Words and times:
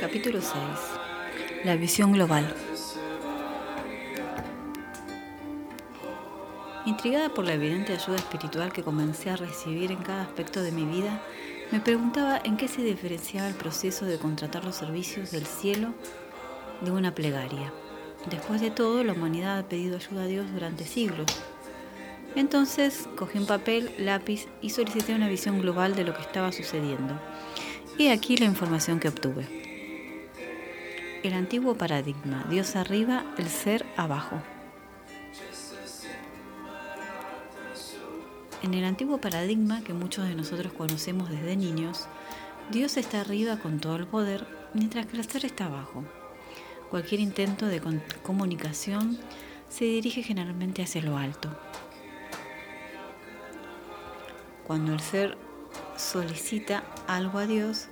Capítulo 0.00 0.40
6. 0.40 0.54
La 1.64 1.76
visión 1.76 2.12
global. 2.12 2.56
Intrigada 6.86 7.28
por 7.28 7.44
la 7.44 7.52
evidente 7.52 7.92
ayuda 7.92 8.16
espiritual 8.16 8.72
que 8.72 8.82
comencé 8.82 9.28
a 9.28 9.36
recibir 9.36 9.92
en 9.92 9.98
cada 9.98 10.22
aspecto 10.22 10.62
de 10.62 10.72
mi 10.72 10.86
vida, 10.86 11.20
me 11.70 11.80
preguntaba 11.80 12.40
en 12.42 12.56
qué 12.56 12.66
se 12.66 12.80
diferenciaba 12.82 13.46
el 13.46 13.54
proceso 13.54 14.06
de 14.06 14.16
contratar 14.16 14.64
los 14.64 14.76
servicios 14.76 15.32
del 15.32 15.44
cielo 15.44 15.92
de 16.80 16.92
una 16.92 17.14
plegaria. 17.14 17.70
Después 18.30 18.62
de 18.62 18.70
todo, 18.70 19.04
la 19.04 19.12
humanidad 19.12 19.58
ha 19.58 19.68
pedido 19.68 19.96
ayuda 19.96 20.22
a 20.22 20.28
Dios 20.28 20.50
durante 20.50 20.86
siglos. 20.86 21.26
Entonces 22.36 23.06
cogí 23.16 23.36
un 23.36 23.46
papel, 23.46 23.90
lápiz 23.98 24.46
y 24.62 24.70
solicité 24.70 25.14
una 25.14 25.28
visión 25.28 25.60
global 25.60 25.94
de 25.94 26.04
lo 26.04 26.14
que 26.14 26.22
estaba 26.22 26.52
sucediendo. 26.52 27.20
Y 27.98 28.08
aquí 28.08 28.38
la 28.38 28.46
información 28.46 28.98
que 28.98 29.08
obtuve 29.08 29.59
el 31.22 31.34
antiguo 31.34 31.74
paradigma, 31.74 32.46
Dios 32.48 32.76
arriba, 32.76 33.24
el 33.36 33.48
ser 33.48 33.84
abajo. 33.96 34.40
En 38.62 38.74
el 38.74 38.84
antiguo 38.84 39.18
paradigma 39.18 39.82
que 39.82 39.92
muchos 39.92 40.26
de 40.28 40.34
nosotros 40.34 40.72
conocemos 40.72 41.30
desde 41.30 41.56
niños, 41.56 42.06
Dios 42.70 42.96
está 42.96 43.20
arriba 43.20 43.58
con 43.58 43.80
todo 43.80 43.96
el 43.96 44.06
poder, 44.06 44.46
mientras 44.74 45.06
que 45.06 45.16
el 45.16 45.28
ser 45.28 45.44
está 45.44 45.66
abajo. 45.66 46.04
Cualquier 46.90 47.20
intento 47.20 47.66
de 47.66 47.82
comunicación 48.22 49.18
se 49.68 49.84
dirige 49.84 50.22
generalmente 50.22 50.82
hacia 50.82 51.02
lo 51.02 51.16
alto. 51.16 51.50
Cuando 54.66 54.92
el 54.92 55.00
ser 55.00 55.36
solicita 55.96 56.84
algo 57.06 57.38
a 57.38 57.46
Dios, 57.46 57.88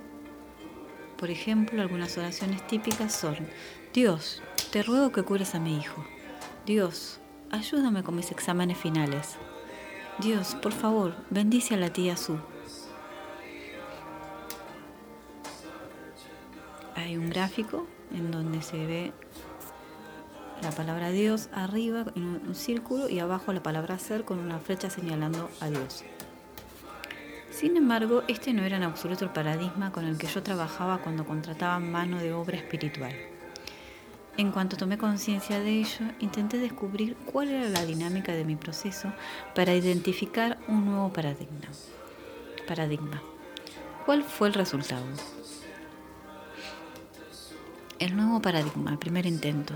por 1.19 1.31
ejemplo, 1.31 1.83
algunas 1.83 2.17
oraciones 2.17 2.65
típicas 2.67 3.13
son, 3.13 3.37
Dios, 3.93 4.41
te 4.71 4.83
ruego 4.85 5.11
que 5.11 5.25
cures 5.25 5.55
a 5.57 5.59
mi 5.61 5.77
hijo. 5.77 6.05
Dios, 6.65 7.19
ayúdame 7.51 8.05
con 8.05 8.15
mis 8.15 8.31
exámenes 8.31 8.79
finales. 8.79 9.37
Dios, 10.21 10.55
por 10.55 10.73
favor, 10.73 11.17
bendice 11.31 11.75
a 11.75 11.79
la 11.79 11.93
tía 11.93 12.17
Su. 12.17 12.39
Hay 16.95 17.17
un 17.17 17.31
gráfico 17.31 17.87
en 18.13 18.31
donde 18.31 18.63
se 18.63 18.87
ve 18.87 19.13
la 20.63 20.71
palabra 20.71 21.11
Dios 21.11 21.49
arriba 21.53 22.07
en 22.15 22.25
un 22.25 22.55
círculo 22.55 23.09
y 23.09 23.19
abajo 23.19 23.53
la 23.53 23.63
palabra 23.63 23.99
ser 23.99 24.25
con 24.25 24.39
una 24.39 24.59
flecha 24.59 24.89
señalando 24.91 25.51
a 25.61 25.69
Dios. 25.69 26.05
Sin 27.59 27.77
embargo, 27.77 28.23
este 28.29 28.53
no 28.53 28.63
era 28.63 28.77
en 28.77 28.85
absoluto 28.85 29.25
el 29.25 29.33
paradigma 29.33 29.91
con 29.91 30.05
el 30.05 30.17
que 30.17 30.29
yo 30.29 30.45
trabajaba 30.45 30.99
cuando 30.99 31.27
contrataba 31.27 31.81
mano 31.81 32.21
de 32.21 32.33
obra 32.33 32.57
espiritual. 32.57 33.13
En 34.37 34.53
cuanto 34.53 34.77
tomé 34.77 34.97
conciencia 34.97 35.59
de 35.59 35.81
ello, 35.81 36.07
intenté 36.21 36.59
descubrir 36.59 37.17
cuál 37.17 37.49
era 37.49 37.69
la 37.69 37.85
dinámica 37.85 38.31
de 38.33 38.45
mi 38.45 38.55
proceso 38.55 39.13
para 39.57 39.75
identificar 39.75 40.57
un 40.69 40.85
nuevo 40.85 41.13
paradigma. 41.13 41.67
paradigma. 42.69 43.21
¿Cuál 44.07 44.23
fue 44.23 44.47
el 44.47 44.55
resultado? 44.55 45.05
El 47.99 48.17
nuevo 48.17 48.41
paradigma, 48.41 48.93
el 48.93 48.99
primer 48.99 49.27
intento. 49.27 49.75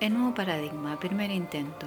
El 0.00 0.14
nuevo 0.14 0.34
paradigma, 0.34 0.98
primer 0.98 1.30
intento. 1.30 1.86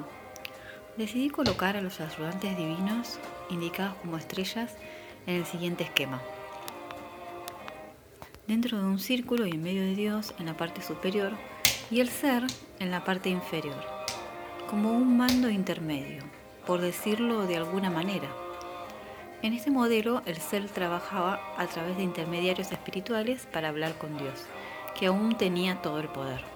Decidí 0.98 1.32
colocar 1.32 1.76
a 1.76 1.82
los 1.82 2.00
ayudantes 2.00 2.56
divinos, 2.56 3.18
indicados 3.50 3.96
como 4.04 4.18
estrellas, 4.18 4.78
en 5.26 5.38
el 5.38 5.46
siguiente 5.48 5.84
esquema. 5.84 6.22
Dentro 8.48 8.78
de 8.78 8.86
un 8.86 9.00
círculo 9.00 9.48
y 9.48 9.54
en 9.54 9.64
medio 9.64 9.82
de 9.82 9.96
Dios 9.96 10.36
en 10.38 10.46
la 10.46 10.56
parte 10.56 10.84
superior 10.84 11.32
y 11.90 12.02
el 12.02 12.10
ser 12.10 12.44
en 12.78 12.92
la 12.92 13.04
parte 13.04 13.30
inferior, 13.30 13.84
como 14.70 14.92
un 14.92 15.18
mando 15.18 15.50
intermedio, 15.50 16.22
por 16.68 16.82
decirlo 16.82 17.48
de 17.48 17.58
alguna 17.58 17.90
manera. 17.90 18.30
En 19.42 19.54
este 19.54 19.72
modelo 19.72 20.22
el 20.28 20.38
ser 20.38 20.70
trabajaba 20.70 21.42
a 21.58 21.66
través 21.66 21.98
de 21.98 22.04
intermediarios 22.04 22.72
espirituales 22.72 23.48
para 23.52 23.70
hablar 23.70 23.98
con 23.98 24.20
Dios, 24.20 24.46
que 25.00 25.08
aún 25.08 25.36
tenía 25.36 25.82
todo 25.82 26.00
el 26.00 26.10
poder. 26.10 26.53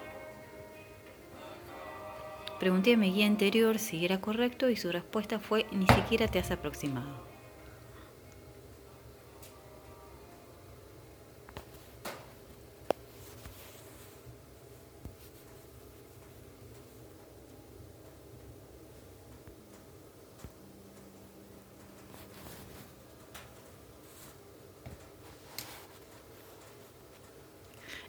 Pregunté 2.58 2.94
a 2.94 2.96
mi 2.96 3.12
guía 3.12 3.26
anterior 3.26 3.78
si 3.78 4.04
era 4.04 4.20
correcto 4.20 4.68
y 4.68 4.76
su 4.76 4.90
respuesta 4.90 5.38
fue 5.38 5.66
ni 5.70 5.86
siquiera 5.86 6.26
te 6.26 6.40
has 6.40 6.50
aproximado. 6.50 7.28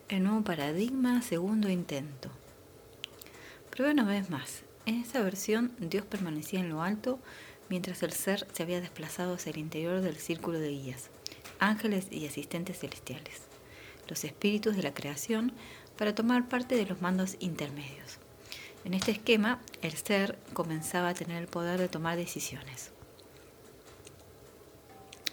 El 0.09 0.23
nuevo 0.23 0.41
paradigma, 0.43 1.21
segundo 1.21 1.69
intento. 1.69 2.38
Prueba 3.79 3.93
una 3.93 4.03
vez 4.03 4.29
más. 4.29 4.63
En 4.85 4.95
esta 4.95 5.21
versión, 5.21 5.71
Dios 5.79 6.03
permanecía 6.03 6.59
en 6.59 6.67
lo 6.67 6.81
alto 6.81 7.17
mientras 7.69 8.03
el 8.03 8.11
ser 8.11 8.45
se 8.51 8.63
había 8.63 8.81
desplazado 8.81 9.35
hacia 9.35 9.51
el 9.51 9.57
interior 9.57 10.01
del 10.01 10.17
círculo 10.17 10.59
de 10.59 10.71
guías, 10.71 11.09
ángeles 11.59 12.07
y 12.11 12.27
asistentes 12.27 12.79
celestiales, 12.79 13.43
los 14.09 14.25
espíritus 14.25 14.75
de 14.75 14.83
la 14.83 14.93
creación, 14.93 15.53
para 15.97 16.13
tomar 16.13 16.49
parte 16.49 16.75
de 16.75 16.87
los 16.87 17.01
mandos 17.01 17.37
intermedios. 17.39 18.17
En 18.83 18.93
este 18.93 19.11
esquema, 19.11 19.61
el 19.81 19.93
ser 19.93 20.37
comenzaba 20.51 21.07
a 21.07 21.13
tener 21.13 21.41
el 21.41 21.47
poder 21.47 21.79
de 21.79 21.87
tomar 21.87 22.17
decisiones. 22.17 22.91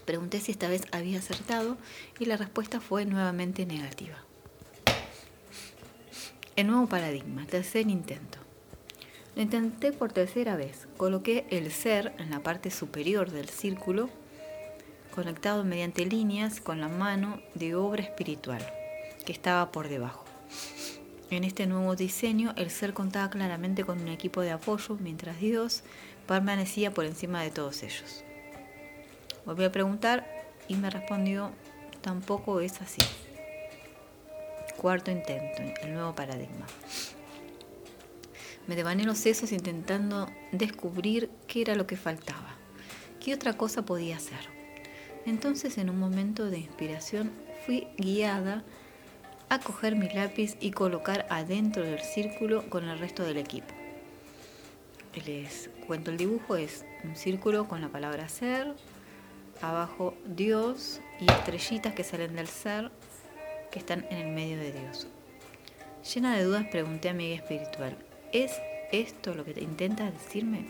Pregunté 0.05 0.39
si 0.39 0.53
esta 0.53 0.69
vez 0.69 0.83
había 0.93 1.19
acertado 1.19 1.79
y 2.21 2.27
la 2.27 2.37
respuesta 2.37 2.81
fue 2.81 3.06
nuevamente 3.06 3.67
negativa. 3.67 4.25
El 6.56 6.69
nuevo 6.69 6.87
paradigma, 6.87 7.44
tercer 7.44 7.87
intento. 7.87 8.39
Lo 9.34 9.43
intenté 9.43 9.93
por 9.93 10.11
tercera 10.11 10.56
vez. 10.56 10.89
Coloqué 10.97 11.44
el 11.50 11.71
ser 11.71 12.15
en 12.17 12.31
la 12.31 12.41
parte 12.41 12.71
superior 12.71 13.31
del 13.31 13.50
círculo, 13.50 14.09
conectado 15.15 15.65
mediante 15.65 16.06
líneas 16.06 16.62
con 16.62 16.81
la 16.81 16.89
mano 16.89 17.43
de 17.55 17.75
obra 17.75 18.03
espiritual, 18.03 18.67
que 19.27 19.33
estaba 19.33 19.71
por 19.71 19.91
debajo. 19.91 20.25
En 21.28 21.44
este 21.44 21.67
nuevo 21.67 21.94
diseño, 21.94 22.55
el 22.56 22.71
ser 22.71 22.94
contaba 22.94 23.28
claramente 23.28 23.84
con 23.84 24.00
un 24.00 24.09
equipo 24.09 24.41
de 24.41 24.53
apoyo, 24.53 24.97
mientras 24.99 25.38
Dios 25.38 25.83
permanecía 26.27 26.94
por 26.94 27.05
encima 27.05 27.43
de 27.43 27.50
todos 27.50 27.83
ellos. 27.83 28.25
Volví 29.44 29.65
a 29.65 29.73
preguntar 29.73 30.27
y 30.69 30.77
me 30.77 30.88
respondió, 30.88 31.50
tampoco 32.00 32.61
es 32.61 32.81
así. 32.81 33.03
Cuarto 34.76 35.10
intento, 35.10 35.62
el 35.82 35.94
nuevo 35.94 36.14
paradigma. 36.14 36.67
Me 38.67 38.76
devané 38.76 39.05
los 39.05 39.19
sesos 39.19 39.52
intentando 39.52 40.28
descubrir 40.52 41.31
qué 41.46 41.62
era 41.62 41.75
lo 41.75 41.87
que 41.87 41.96
faltaba, 41.96 42.56
qué 43.20 43.32
otra 43.32 43.55
cosa 43.55 43.82
podía 43.82 44.17
hacer. 44.17 44.56
Entonces, 45.25 45.78
en 45.78 45.88
un 45.88 45.99
momento 45.99 46.50
de 46.50 46.58
inspiración, 46.58 47.31
fui 47.64 47.88
guiada 47.96 48.64
a 49.49 49.61
coger 49.61 49.96
mi 49.96 50.08
lápiz 50.08 50.56
y 50.61 50.73
colocar 50.73 51.26
adentro 51.31 51.82
del 51.82 52.00
círculo 52.00 52.69
con 52.69 52.88
el 52.88 52.99
resto 52.99 53.22
del 53.22 53.38
equipo. 53.38 53.75
Les 55.25 55.70
cuento 55.87 56.11
el 56.11 56.17
dibujo, 56.17 56.56
es 56.56 56.84
un 57.05 57.17
círculo 57.17 57.69
con 57.69 57.81
la 57.81 57.88
palabra 57.88 58.29
ser, 58.29 58.75
abajo 59.62 60.14
Dios 60.26 61.00
y 61.20 61.31
estrellitas 61.31 61.94
que 61.94 62.05
salen 62.05 62.37
del 62.37 62.49
ser 62.49 62.90
están 63.78 64.06
en 64.11 64.19
el 64.19 64.28
medio 64.28 64.56
de 64.58 64.73
Dios. 64.73 65.06
Llena 66.14 66.37
de 66.37 66.44
dudas 66.44 66.67
pregunté 66.70 67.08
a 67.08 67.14
mi 67.14 67.26
guía 67.26 67.37
espiritual, 67.37 67.96
¿es 68.32 68.52
esto 68.93 69.34
lo 69.34 69.44
que 69.44 69.55
te 69.55 69.62
intentas 69.62 70.12
decirme? 70.12 70.67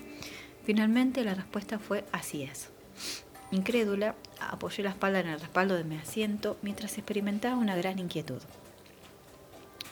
Finalmente 0.64 1.24
la 1.24 1.34
respuesta 1.34 1.78
fue 1.78 2.04
así 2.12 2.42
es. 2.42 2.70
Incrédula, 3.50 4.16
apoyé 4.40 4.82
la 4.82 4.90
espalda 4.90 5.20
en 5.20 5.28
el 5.28 5.40
respaldo 5.40 5.76
de 5.76 5.84
mi 5.84 5.96
asiento 5.96 6.56
mientras 6.62 6.98
experimentaba 6.98 7.56
una 7.56 7.76
gran 7.76 7.98
inquietud. 7.98 8.40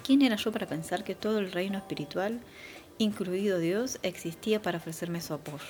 ¿Quién 0.05 0.23
era 0.23 0.37
yo 0.37 0.51
para 0.53 0.67
pensar 0.67 1.05
que 1.05 1.15
todo 1.15 1.39
el 1.39 1.53
reino 1.53 1.79
espiritual, 1.79 2.41
incluido 2.99 3.59
Dios, 3.59 3.99
existía 4.03 4.61
para 4.61 4.79
ofrecerme 4.79 5.21
su 5.21 5.35
apoyo? 5.35 5.65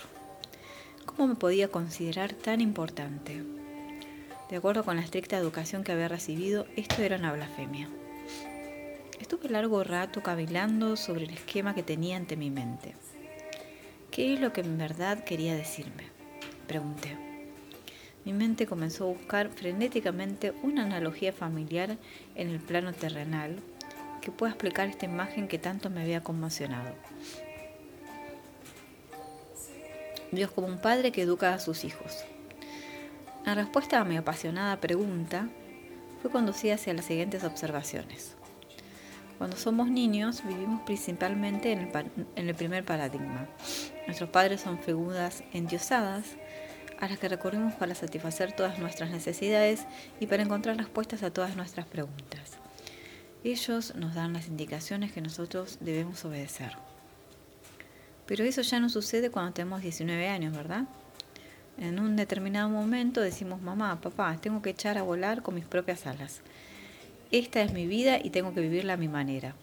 ¿Cómo 1.04 1.28
me 1.28 1.34
podía 1.34 1.68
considerar 1.68 2.32
tan 2.32 2.60
importante? 2.60 3.42
De 4.50 4.56
acuerdo 4.56 4.84
con 4.84 4.96
la 4.96 5.02
estricta 5.02 5.38
educación 5.38 5.84
que 5.84 5.92
había 5.92 6.08
recibido, 6.08 6.66
esto 6.76 7.02
era 7.02 7.16
una 7.16 7.32
blasfemia. 7.32 7.88
Estuve 9.18 9.48
largo 9.48 9.82
rato 9.84 10.22
cavilando 10.22 10.96
sobre 10.96 11.24
el 11.24 11.30
esquema 11.30 11.74
que 11.74 11.82
tenía 11.82 12.16
ante 12.16 12.36
mi 12.36 12.50
mente. 12.50 12.94
¿Qué 14.10 14.34
es 14.34 14.40
lo 14.40 14.52
que 14.52 14.60
en 14.60 14.76
verdad 14.76 15.24
quería 15.24 15.56
decirme? 15.56 16.04
Pregunté. 16.66 17.16
Mi 18.26 18.32
mente 18.32 18.66
comenzó 18.66 19.04
a 19.04 19.12
buscar 19.12 19.48
frenéticamente 19.48 20.52
una 20.62 20.84
analogía 20.84 21.32
familiar 21.32 21.96
en 22.34 22.50
el 22.50 22.60
plano 22.60 22.92
terrenal 22.92 23.60
que 24.20 24.30
pueda 24.30 24.52
explicar 24.52 24.88
esta 24.88 25.06
imagen 25.06 25.48
que 25.48 25.58
tanto 25.58 25.88
me 25.90 26.02
había 26.02 26.22
conmocionado. 26.22 26.94
Dios 30.32 30.50
como 30.50 30.66
un 30.66 30.78
padre 30.78 31.12
que 31.12 31.22
educa 31.22 31.54
a 31.54 31.58
sus 31.60 31.84
hijos. 31.84 32.24
La 33.44 33.54
respuesta 33.54 34.00
a 34.00 34.04
mi 34.04 34.16
apasionada 34.16 34.80
pregunta 34.80 35.50
fue 36.22 36.30
conducida 36.30 36.76
hacia 36.76 36.94
las 36.94 37.04
siguientes 37.04 37.44
observaciones. 37.44 38.36
Cuando 39.36 39.58
somos 39.58 39.90
niños 39.90 40.42
vivimos 40.46 40.80
principalmente 40.82 41.72
en 41.72 41.80
el, 41.80 42.10
en 42.36 42.48
el 42.48 42.54
primer 42.54 42.86
paradigma. 42.86 43.46
Nuestros 44.06 44.30
padres 44.30 44.62
son 44.62 44.78
figuras 44.78 45.44
endiosadas 45.52 46.24
a 46.98 47.06
las 47.06 47.18
que 47.18 47.28
recurrimos 47.28 47.74
para 47.74 47.94
satisfacer 47.94 48.52
todas 48.52 48.78
nuestras 48.78 49.10
necesidades 49.10 49.84
y 50.20 50.26
para 50.26 50.42
encontrar 50.42 50.78
respuestas 50.78 51.22
a 51.22 51.30
todas 51.30 51.54
nuestras 51.54 51.84
preguntas. 51.84 52.52
Ellos 53.42 53.94
nos 53.94 54.14
dan 54.14 54.32
las 54.32 54.48
indicaciones 54.48 55.12
que 55.12 55.20
nosotros 55.20 55.76
debemos 55.82 56.24
obedecer. 56.24 56.78
Pero 58.24 58.44
eso 58.44 58.62
ya 58.62 58.80
no 58.80 58.88
sucede 58.88 59.30
cuando 59.30 59.52
tenemos 59.52 59.82
19 59.82 60.28
años, 60.28 60.56
¿verdad? 60.56 60.86
En 61.78 61.98
un 61.98 62.16
determinado 62.16 62.68
momento 62.68 63.20
decimos, 63.20 63.60
mamá, 63.60 64.00
papá, 64.00 64.38
tengo 64.40 64.62
que 64.62 64.70
echar 64.70 64.96
a 64.96 65.02
volar 65.02 65.42
con 65.42 65.54
mis 65.54 65.64
propias 65.64 66.06
alas. 66.06 66.40
Esta 67.32 67.62
es 67.62 67.72
mi 67.72 67.86
vida 67.86 68.18
y 68.22 68.30
tengo 68.30 68.54
que 68.54 68.60
vivirla 68.60 68.92
a 68.92 68.96
mi 68.96 69.08
manera. 69.08 69.54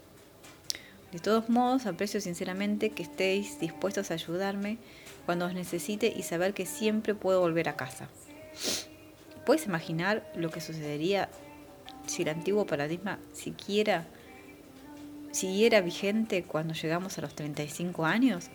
De 1.12 1.20
todos 1.20 1.50
modos, 1.50 1.86
aprecio 1.86 2.22
sinceramente 2.22 2.90
que 2.90 3.04
estéis 3.04 3.60
dispuestos 3.60 4.12
a 4.12 4.16
ayudarme 4.16 4.78
cuando 5.26 5.46
os 5.46 5.54
necesite 5.54 6.14
y 6.16 6.24
saber 6.24 6.54
que 6.54 6.66
siempre 6.66 7.16
puedo 7.16 7.40
volver 7.40 7.70
a 7.70 7.76
casa. 7.76 8.10
¿Puedes 9.46 9.66
imaginar 9.66 10.30
lo 10.36 10.50
que 10.52 10.62
sucedería 10.62 11.30
si 12.08 12.24
el 12.24 12.30
antiguo 12.30 12.66
paradigma 12.66 13.20
siquiera 13.34 14.06
siguiera 15.32 15.80
vigente 15.80 16.44
cuando 16.44 16.74
llegamos 16.74 17.18
a 17.18 17.22
los 17.22 17.36
35 17.36 18.06
años? 18.06 18.50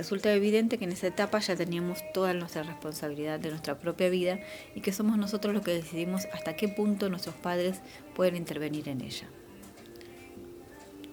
Resulta 0.00 0.32
evidente 0.32 0.78
que 0.78 0.86
en 0.86 0.92
esa 0.92 1.08
etapa 1.08 1.40
ya 1.40 1.56
teníamos 1.56 1.98
toda 2.14 2.32
nuestra 2.32 2.62
responsabilidad 2.62 3.38
de 3.38 3.50
nuestra 3.50 3.78
propia 3.78 4.08
vida 4.08 4.40
y 4.74 4.80
que 4.80 4.94
somos 4.94 5.18
nosotros 5.18 5.52
los 5.52 5.62
que 5.62 5.74
decidimos 5.74 6.24
hasta 6.32 6.56
qué 6.56 6.68
punto 6.68 7.10
nuestros 7.10 7.34
padres 7.34 7.82
pueden 8.14 8.34
intervenir 8.34 8.88
en 8.88 9.02
ella. 9.02 9.28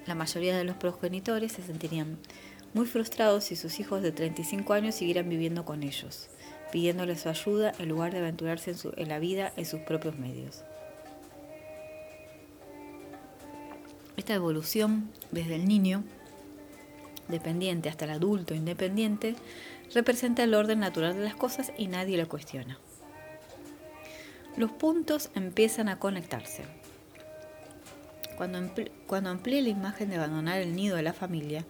La 0.05 0.15
mayoría 0.15 0.57
de 0.57 0.63
los 0.63 0.77
progenitores 0.77 1.51
se 1.51 1.63
sentirían 1.63 2.17
muy 2.73 2.85
frustrados 2.85 3.43
si 3.43 3.57
sus 3.57 3.81
hijos 3.81 4.01
de 4.01 4.13
35 4.13 4.71
años 4.71 4.95
siguieran 4.95 5.27
viviendo 5.27 5.65
con 5.65 5.83
ellos, 5.83 6.29
pidiéndoles 6.71 7.19
su 7.19 7.27
ayuda 7.27 7.73
en 7.79 7.89
lugar 7.89 8.13
de 8.13 8.19
aventurarse 8.19 8.71
en, 8.71 8.77
en 8.95 9.09
la 9.09 9.19
vida 9.19 9.51
en 9.57 9.65
sus 9.65 9.81
propios 9.81 10.17
medios. 10.17 10.63
Esta 14.15 14.33
evolución 14.33 15.11
desde 15.31 15.55
el 15.55 15.67
niño 15.67 16.05
dependiente 17.27 17.89
hasta 17.89 18.05
el 18.05 18.11
adulto 18.11 18.53
independiente 18.53 19.35
representa 19.93 20.43
el 20.43 20.53
orden 20.53 20.79
natural 20.79 21.15
de 21.15 21.23
las 21.23 21.35
cosas 21.35 21.71
y 21.77 21.87
nadie 21.87 22.17
lo 22.17 22.27
cuestiona. 22.27 22.77
Los 24.55 24.71
puntos 24.71 25.29
empiezan 25.35 25.89
a 25.89 25.99
conectarse. 25.99 26.63
Cuando, 28.37 28.59
cuando 29.07 29.29
amplié 29.29 29.61
la 29.61 29.69
imagen 29.69 30.09
de 30.09 30.15
abandonar 30.15 30.59
el 30.59 30.75
nido 30.75 30.95
de 30.95 31.03
la 31.03 31.13
familia 31.13 31.65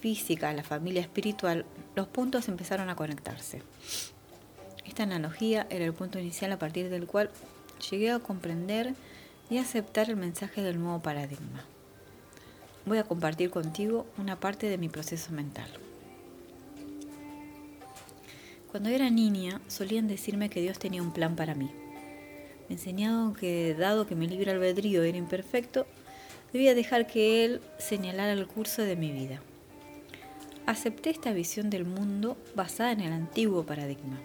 física 0.00 0.48
a 0.48 0.52
la 0.52 0.62
familia 0.62 1.02
espiritual, 1.02 1.64
los 1.96 2.06
puntos 2.06 2.48
empezaron 2.48 2.88
a 2.88 2.96
conectarse. 2.96 3.62
Esta 4.84 5.02
analogía 5.02 5.66
era 5.70 5.84
el 5.84 5.92
punto 5.92 6.18
inicial 6.18 6.52
a 6.52 6.58
partir 6.58 6.88
del 6.88 7.06
cual 7.06 7.30
llegué 7.90 8.10
a 8.10 8.18
comprender 8.18 8.94
y 9.50 9.58
aceptar 9.58 10.08
el 10.10 10.16
mensaje 10.16 10.62
del 10.62 10.80
nuevo 10.80 11.00
paradigma. 11.00 11.64
Voy 12.88 12.96
a 12.96 13.04
compartir 13.04 13.50
contigo 13.50 14.06
una 14.16 14.40
parte 14.40 14.70
de 14.70 14.78
mi 14.78 14.88
proceso 14.88 15.30
mental. 15.32 15.68
Cuando 18.70 18.88
era 18.88 19.10
niña 19.10 19.60
solían 19.68 20.08
decirme 20.08 20.48
que 20.48 20.62
Dios 20.62 20.78
tenía 20.78 21.02
un 21.02 21.12
plan 21.12 21.36
para 21.36 21.54
mí. 21.54 21.70
Me 22.66 22.76
enseñaron 22.76 23.34
que 23.34 23.74
dado 23.74 24.06
que 24.06 24.14
mi 24.14 24.26
libre 24.26 24.52
albedrío 24.52 25.02
era 25.02 25.18
imperfecto, 25.18 25.86
debía 26.54 26.74
dejar 26.74 27.06
que 27.06 27.44
Él 27.44 27.60
señalara 27.78 28.32
el 28.32 28.46
curso 28.46 28.80
de 28.80 28.96
mi 28.96 29.12
vida. 29.12 29.42
Acepté 30.64 31.10
esta 31.10 31.34
visión 31.34 31.68
del 31.68 31.84
mundo 31.84 32.38
basada 32.54 32.92
en 32.92 33.00
el 33.00 33.12
antiguo 33.12 33.66
paradigma, 33.66 34.18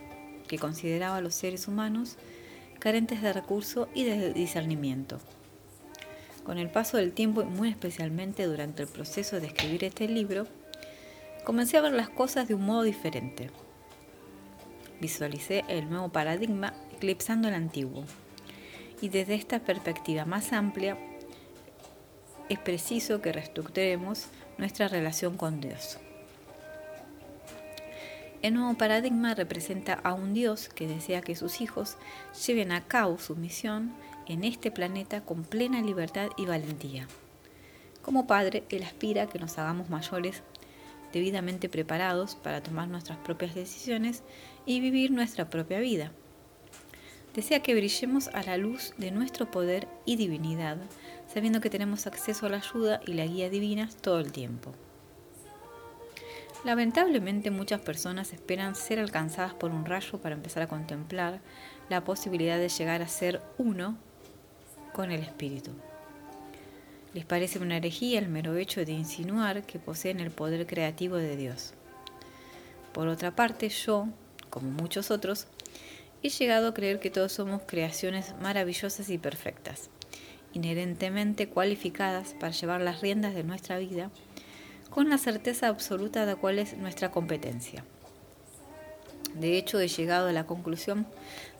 que 0.47 0.57
consideraba 0.57 1.17
a 1.17 1.21
los 1.21 1.35
seres 1.35 1.67
humanos 1.67 2.15
carentes 2.79 3.21
de 3.21 3.33
recurso 3.33 3.89
y 3.93 4.05
de 4.05 4.31
discernimiento. 4.31 5.19
Con 6.43 6.57
el 6.57 6.69
paso 6.69 6.97
del 6.97 7.13
tiempo 7.13 7.41
y 7.41 7.45
muy 7.45 7.69
especialmente 7.69 8.45
durante 8.45 8.83
el 8.83 8.89
proceso 8.89 9.39
de 9.39 9.47
escribir 9.47 9.83
este 9.83 10.07
libro, 10.07 10.45
comencé 11.45 11.77
a 11.77 11.81
ver 11.81 11.93
las 11.93 12.09
cosas 12.09 12.47
de 12.47 12.53
un 12.53 12.65
modo 12.65 12.83
diferente. 12.83 13.49
Visualicé 14.99 15.63
el 15.67 15.89
nuevo 15.89 16.09
paradigma 16.09 16.73
eclipsando 16.95 17.47
el 17.47 17.53
antiguo. 17.53 18.03
Y 19.01 19.09
desde 19.09 19.35
esta 19.35 19.59
perspectiva 19.59 20.25
más 20.25 20.53
amplia, 20.53 20.97
es 22.49 22.59
preciso 22.59 23.21
que 23.21 23.31
reestructuremos 23.31 24.27
nuestra 24.57 24.87
relación 24.87 25.37
con 25.37 25.59
Dios. 25.61 25.97
El 28.43 28.55
nuevo 28.55 28.77
paradigma 28.77 29.33
representa 29.35 29.93
a 29.93 30.13
un 30.13 30.33
Dios 30.33 30.67
que 30.67 30.85
desea 30.85 31.21
que 31.21 31.33
sus 31.33 31.61
hijos 31.61 31.95
lleven 32.45 32.73
a 32.73 32.85
cabo 32.85 33.17
su 33.17 33.37
misión 33.37 33.93
en 34.27 34.43
este 34.43 34.69
planeta 34.69 35.21
con 35.21 35.45
plena 35.45 35.81
libertad 35.81 36.27
y 36.35 36.45
valentía. 36.45 37.07
Como 38.01 38.27
padre, 38.27 38.65
Él 38.69 38.83
aspira 38.83 39.23
a 39.23 39.29
que 39.29 39.39
nos 39.39 39.57
hagamos 39.57 39.89
mayores 39.89 40.43
debidamente 41.13 41.69
preparados 41.69 42.35
para 42.35 42.61
tomar 42.61 42.89
nuestras 42.89 43.17
propias 43.19 43.55
decisiones 43.55 44.23
y 44.65 44.81
vivir 44.81 45.11
nuestra 45.11 45.49
propia 45.49 45.79
vida. 45.79 46.11
Desea 47.33 47.63
que 47.63 47.75
brillemos 47.75 48.27
a 48.27 48.43
la 48.43 48.57
luz 48.57 48.93
de 48.97 49.11
nuestro 49.11 49.51
poder 49.51 49.87
y 50.05 50.17
divinidad, 50.17 50.79
sabiendo 51.33 51.61
que 51.61 51.69
tenemos 51.69 52.07
acceso 52.07 52.47
a 52.47 52.49
la 52.49 52.57
ayuda 52.57 52.99
y 53.07 53.13
la 53.13 53.25
guía 53.25 53.49
divinas 53.49 53.95
todo 53.95 54.19
el 54.19 54.33
tiempo. 54.33 54.73
Lamentablemente 56.63 57.51
muchas 57.51 57.81
personas 57.81 58.31
esperan 58.31 58.75
ser 58.75 58.99
alcanzadas 58.99 59.53
por 59.53 59.71
un 59.71 59.85
rayo 59.85 60.19
para 60.19 60.35
empezar 60.35 60.63
a 60.63 60.67
contemplar 60.67 61.41
la 61.89 62.05
posibilidad 62.05 62.57
de 62.57 62.69
llegar 62.69 63.01
a 63.01 63.07
ser 63.09 63.41
uno 63.57 63.97
con 64.93 65.11
el 65.11 65.21
espíritu. 65.21 65.71
Les 67.13 67.25
parece 67.25 67.59
una 67.59 67.77
herejía 67.77 68.17
el 68.17 68.29
mero 68.29 68.55
hecho 68.55 68.85
de 68.85 68.93
insinuar 68.93 69.63
que 69.63 69.77
poseen 69.77 70.21
el 70.21 70.31
poder 70.31 70.65
creativo 70.65 71.17
de 71.17 71.35
Dios. 71.35 71.73
Por 72.93 73.09
otra 73.09 73.35
parte, 73.35 73.67
yo, 73.67 74.07
como 74.49 74.71
muchos 74.71 75.11
otros, 75.11 75.47
he 76.23 76.29
llegado 76.29 76.69
a 76.69 76.73
creer 76.73 76.99
que 77.01 77.09
todos 77.09 77.33
somos 77.33 77.63
creaciones 77.67 78.33
maravillosas 78.41 79.09
y 79.09 79.17
perfectas, 79.17 79.89
inherentemente 80.53 81.49
cualificadas 81.49 82.33
para 82.39 82.53
llevar 82.53 82.79
las 82.79 83.01
riendas 83.01 83.35
de 83.35 83.43
nuestra 83.43 83.77
vida 83.77 84.09
con 84.93 85.09
la 85.09 85.17
certeza 85.17 85.69
absoluta 85.69 86.27
de 86.27 86.35
cuál 86.35 86.59
es 86.59 86.77
nuestra 86.77 87.09
competencia. 87.09 87.83
De 89.33 89.57
hecho, 89.57 89.79
he 89.79 89.87
llegado 89.87 90.27
a 90.27 90.31
la 90.31 90.45
conclusión 90.45 91.07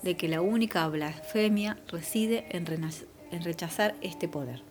de 0.03 0.15
que 0.15 0.27
la 0.27 0.41
única 0.41 0.87
blasfemia 0.87 1.79
reside 1.87 2.45
en, 2.51 2.67
en 3.31 3.43
rechazar 3.43 3.95
este 4.01 4.27
poder. 4.27 4.61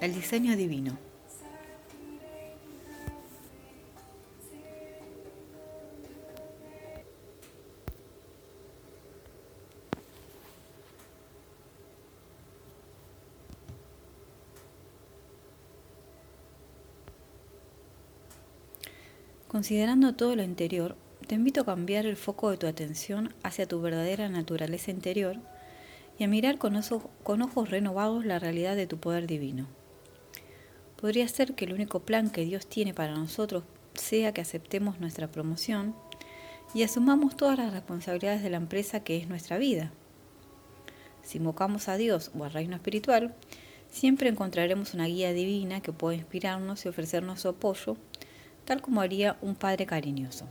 El 0.00 0.14
diseño 0.14 0.56
divino. 0.56 1.09
Considerando 19.50 20.14
todo 20.14 20.36
lo 20.36 20.44
anterior, 20.44 20.94
te 21.26 21.34
invito 21.34 21.62
a 21.62 21.64
cambiar 21.64 22.06
el 22.06 22.16
foco 22.16 22.52
de 22.52 22.56
tu 22.56 22.68
atención 22.68 23.34
hacia 23.42 23.66
tu 23.66 23.80
verdadera 23.80 24.28
naturaleza 24.28 24.92
interior 24.92 25.38
y 26.16 26.22
a 26.22 26.28
mirar 26.28 26.58
con, 26.58 26.76
ojos 26.76 27.68
renovados 27.68 28.24
la 28.24 28.38
realidad 28.38 28.76
de 28.76 28.86
tu 28.86 28.98
poder 28.98 29.26
divino. 29.26 29.66
Podría 31.00 31.26
ser 31.26 31.56
que 31.56 31.64
el 31.64 31.72
único 31.72 31.98
plan 31.98 32.30
que 32.30 32.44
Dios 32.44 32.68
tiene 32.68 32.94
para 32.94 33.16
nosotros 33.16 33.64
sea 33.94 34.32
que 34.32 34.40
aceptemos 34.40 35.00
nuestra 35.00 35.26
promoción 35.26 35.96
y 36.72 36.84
asumamos 36.84 37.36
todas 37.36 37.58
las 37.58 37.72
responsabilidades 37.72 38.44
de 38.44 38.50
la 38.50 38.58
empresa 38.58 39.00
que 39.00 39.16
es 39.16 39.28
nuestra 39.28 39.58
vida. 39.58 39.90
Si 41.24 41.38
invocamos 41.38 41.88
a 41.88 41.96
Dios 41.96 42.30
o 42.38 42.44
al 42.44 42.52
reino 42.52 42.76
espiritual, 42.76 43.34
siempre 43.90 44.28
encontraremos 44.28 44.94
una 44.94 45.06
guía 45.06 45.32
divina 45.32 45.80
que 45.80 45.92
pueda 45.92 46.14
inspirarnos 46.14 46.84
y 46.84 46.88
ofrecernos 46.88 47.40
su 47.40 47.48
apoyo, 47.48 47.96
tal 48.70 48.82
como 48.82 49.00
haría 49.00 49.36
un 49.42 49.56
padre 49.56 49.84
cariñoso. 49.84 50.46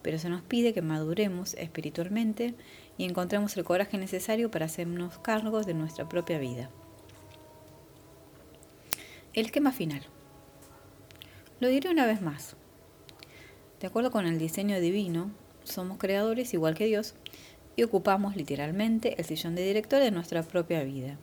Pero 0.00 0.18
se 0.18 0.30
nos 0.30 0.40
pide 0.40 0.72
que 0.72 0.80
maduremos 0.80 1.52
espiritualmente 1.52 2.54
y 2.96 3.04
encontremos 3.04 3.54
el 3.58 3.64
coraje 3.64 3.98
necesario 3.98 4.50
para 4.50 4.64
hacernos 4.64 5.18
cargos 5.18 5.66
de 5.66 5.74
nuestra 5.74 6.08
propia 6.08 6.38
vida. 6.38 6.70
El 9.34 9.44
esquema 9.44 9.70
final. 9.70 10.00
Lo 11.60 11.68
diré 11.68 11.90
una 11.90 12.06
vez 12.06 12.22
más. 12.22 12.56
De 13.80 13.88
acuerdo 13.88 14.10
con 14.10 14.24
el 14.24 14.38
diseño 14.38 14.80
divino, 14.80 15.30
somos 15.62 15.98
creadores 15.98 16.54
igual 16.54 16.74
que 16.74 16.86
Dios 16.86 17.16
y 17.76 17.82
ocupamos 17.82 18.34
literalmente 18.34 19.16
el 19.18 19.26
sillón 19.26 19.56
de 19.56 19.66
director 19.66 20.00
de 20.00 20.10
nuestra 20.10 20.42
propia 20.42 20.82
vida. 20.84 21.18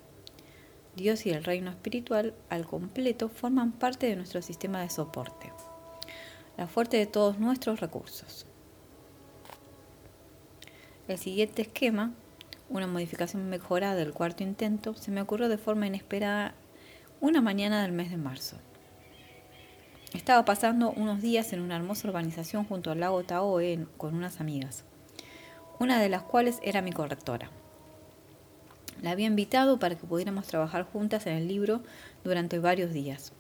Dios 0.96 1.26
y 1.26 1.32
el 1.32 1.44
reino 1.44 1.72
espiritual 1.72 2.36
al 2.52 2.68
completo 2.68 3.30
forman 3.30 3.72
parte 3.72 4.06
de 4.06 4.16
nuestro 4.16 4.44
sistema 4.44 4.82
de 4.82 4.92
soporte, 4.92 5.52
la 6.58 6.68
fuente 6.68 6.98
de 6.98 7.06
todos 7.06 7.40
nuestros 7.40 7.80
recursos. 7.80 8.46
El 11.08 11.18
siguiente 11.18 11.62
esquema, 11.62 12.12
una 12.70 12.88
modificación 12.88 13.48
mejorada 13.50 13.96
del 13.96 14.14
cuarto 14.14 14.44
intento, 14.44 14.94
se 14.96 15.12
me 15.12 15.22
ocurrió 15.22 15.48
de 15.48 15.58
forma 15.58 15.88
inesperada 15.88 16.54
una 17.22 17.42
mañana 17.42 17.82
del 17.82 17.94
mes 17.94 18.12
de 18.12 18.18
marzo. 18.18 18.58
Estaba 20.14 20.44
pasando 20.46 20.92
unos 20.92 21.22
días 21.22 21.54
en 21.54 21.62
una 21.62 21.76
hermosa 21.76 22.08
urbanización 22.08 22.66
junto 22.66 22.92
al 22.92 23.00
lago 23.00 23.24
Taoe 23.24 23.88
con 23.98 24.16
unas 24.16 24.42
amigas 24.42 24.84
una 25.80 26.02
de 26.02 26.10
las 26.10 26.24
cuales 26.24 26.60
era 26.64 26.82
mi 26.82 26.92
correctora. 26.92 27.50
La 29.02 29.12
había 29.12 29.28
invitado 29.28 29.78
para 29.78 29.96
que 29.96 30.08
pudiéramos 30.08 30.48
trabajar 30.48 30.84
juntas 30.84 31.28
en 31.28 31.34
el 31.34 31.48
libro 31.48 31.84
durante 32.24 32.58
varios 32.58 32.92
días. 32.92 33.32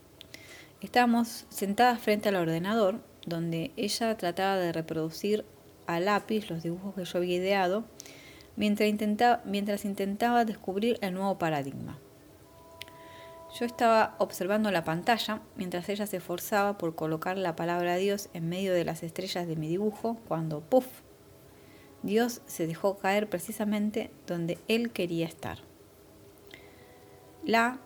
Estábamos 0.81 1.47
sentadas 1.49 1.99
frente 1.99 2.29
al 2.29 2.35
ordenador, 2.35 2.99
donde 3.25 3.71
ella 3.77 4.15
trataba 4.15 4.57
de 4.57 4.71
reproducir 4.71 5.43
a 5.87 5.99
lápiz 5.99 6.49
los 6.49 6.61
dibujos 6.61 6.93
que 6.93 7.05
yo 7.05 7.17
había 7.17 7.37
ideado, 7.37 7.83
mientras 8.55 8.87
intentaba, 8.87 9.41
mientras 9.43 9.85
intentaba 9.85 10.45
descubrir 10.45 10.99
el 11.01 11.15
nuevo 11.15 11.39
paradigma. 11.39 11.97
Yo 13.59 13.65
estaba 13.65 14.15
observando 14.19 14.69
la 14.69 14.83
pantalla 14.83 15.41
mientras 15.55 15.89
ella 15.89 16.05
se 16.05 16.17
esforzaba 16.17 16.77
por 16.77 16.93
colocar 16.93 17.37
la 17.37 17.55
palabra 17.55 17.95
Dios 17.95 18.29
en 18.33 18.47
medio 18.47 18.73
de 18.73 18.85
las 18.85 19.01
estrellas 19.01 19.47
de 19.47 19.55
mi 19.55 19.67
dibujo, 19.67 20.17
cuando 20.27 20.61
¡puf! 20.61 20.85
Dios 22.03 22.41
se 22.45 22.67
dejó 22.67 22.99
caer 22.99 23.29
precisamente 23.29 24.11
donde 24.27 24.59
Él 24.67 24.91
quería 24.91 25.25
estar. 25.25 25.57
La 27.43 27.79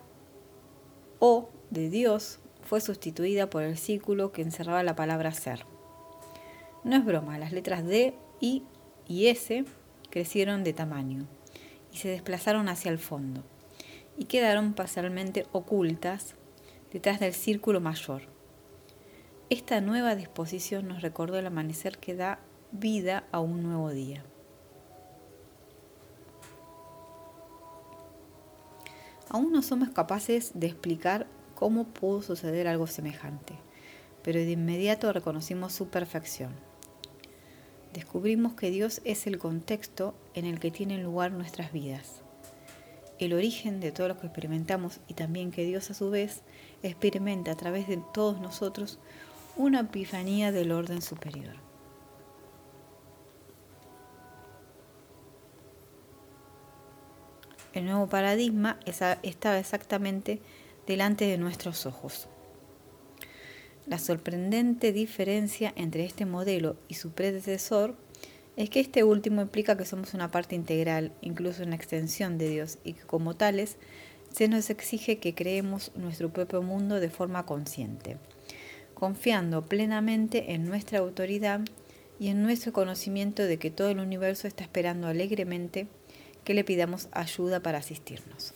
O 1.19 1.49
de 1.69 1.89
Dios 1.89 2.39
fue 2.71 2.79
sustituida 2.79 3.49
por 3.49 3.63
el 3.63 3.77
círculo 3.77 4.31
que 4.31 4.41
encerraba 4.41 4.81
la 4.81 4.95
palabra 4.95 5.33
ser. 5.33 5.65
No 6.85 6.95
es 6.95 7.03
broma, 7.03 7.37
las 7.37 7.51
letras 7.51 7.85
D, 7.85 8.13
I 8.39 8.63
y 9.09 9.27
S 9.27 9.65
crecieron 10.09 10.63
de 10.63 10.71
tamaño 10.71 11.27
y 11.91 11.97
se 11.97 12.07
desplazaron 12.07 12.69
hacia 12.69 12.89
el 12.89 12.97
fondo 12.97 13.43
y 14.17 14.23
quedaron 14.23 14.73
parcialmente 14.73 15.47
ocultas 15.51 16.35
detrás 16.93 17.19
del 17.19 17.33
círculo 17.33 17.81
mayor. 17.81 18.21
Esta 19.49 19.81
nueva 19.81 20.15
disposición 20.15 20.87
nos 20.87 21.01
recordó 21.01 21.37
el 21.39 21.47
amanecer 21.47 21.97
que 21.97 22.15
da 22.15 22.39
vida 22.71 23.25
a 23.33 23.41
un 23.41 23.63
nuevo 23.63 23.89
día. 23.89 24.23
Aún 29.27 29.51
no 29.51 29.61
somos 29.61 29.89
capaces 29.89 30.51
de 30.53 30.67
explicar 30.67 31.27
cómo 31.61 31.83
pudo 31.83 32.23
suceder 32.23 32.67
algo 32.67 32.87
semejante, 32.87 33.53
pero 34.23 34.39
de 34.39 34.49
inmediato 34.49 35.13
reconocimos 35.13 35.71
su 35.73 35.89
perfección. 35.89 36.55
Descubrimos 37.93 38.53
que 38.53 38.71
Dios 38.71 38.99
es 39.05 39.27
el 39.27 39.37
contexto 39.37 40.15
en 40.33 40.45
el 40.45 40.59
que 40.59 40.71
tienen 40.71 41.03
lugar 41.03 41.31
nuestras 41.31 41.71
vidas, 41.71 42.23
el 43.19 43.33
origen 43.33 43.79
de 43.79 43.91
todo 43.91 44.07
lo 44.07 44.19
que 44.19 44.25
experimentamos 44.25 45.01
y 45.07 45.13
también 45.13 45.51
que 45.51 45.63
Dios 45.63 45.91
a 45.91 45.93
su 45.93 46.09
vez 46.09 46.41
experimenta 46.81 47.51
a 47.51 47.57
través 47.57 47.87
de 47.87 48.01
todos 48.11 48.41
nosotros 48.41 48.97
una 49.55 49.81
epifanía 49.81 50.51
del 50.51 50.71
orden 50.71 51.03
superior. 51.03 51.57
El 57.73 57.85
nuevo 57.85 58.07
paradigma 58.07 58.79
estaba 58.87 59.59
exactamente 59.59 60.41
delante 60.87 61.25
de 61.25 61.37
nuestros 61.37 61.85
ojos. 61.85 62.27
La 63.87 63.99
sorprendente 63.99 64.93
diferencia 64.93 65.73
entre 65.75 66.05
este 66.05 66.25
modelo 66.25 66.77
y 66.87 66.95
su 66.95 67.11
predecesor 67.11 67.95
es 68.55 68.69
que 68.69 68.79
este 68.79 69.03
último 69.03 69.41
implica 69.41 69.77
que 69.77 69.85
somos 69.85 70.13
una 70.13 70.29
parte 70.29 70.55
integral, 70.55 71.13
incluso 71.21 71.63
una 71.63 71.75
extensión 71.75 72.37
de 72.37 72.49
Dios, 72.49 72.77
y 72.83 72.93
que 72.93 73.01
como 73.01 73.35
tales 73.35 73.77
se 74.31 74.47
nos 74.47 74.69
exige 74.69 75.17
que 75.17 75.33
creemos 75.33 75.91
nuestro 75.95 76.31
propio 76.31 76.61
mundo 76.61 76.99
de 76.99 77.09
forma 77.09 77.45
consciente, 77.45 78.17
confiando 78.93 79.65
plenamente 79.65 80.53
en 80.53 80.65
nuestra 80.65 80.99
autoridad 80.99 81.61
y 82.19 82.27
en 82.29 82.43
nuestro 82.43 82.71
conocimiento 82.71 83.43
de 83.43 83.57
que 83.57 83.71
todo 83.71 83.89
el 83.89 83.99
universo 83.99 84.47
está 84.47 84.63
esperando 84.63 85.07
alegremente 85.07 85.87
que 86.43 86.53
le 86.53 86.63
pidamos 86.63 87.09
ayuda 87.11 87.61
para 87.61 87.79
asistirnos. 87.79 88.53